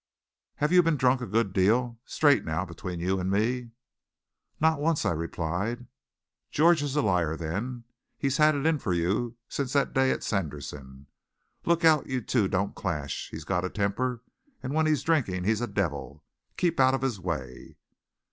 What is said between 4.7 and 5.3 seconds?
once," I